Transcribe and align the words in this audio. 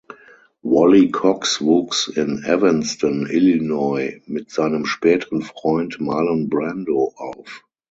Wally 0.63 1.09
Cox 1.09 1.61
wuchs 1.61 2.07
in 2.07 2.43
Evanston, 2.43 3.27
Illinois 3.29 4.19
mit 4.25 4.49
seinem 4.49 4.87
späteren 4.87 5.43
Freund 5.43 5.99
Marlon 6.01 6.49
Brando 6.49 7.13
auf. 7.17 7.63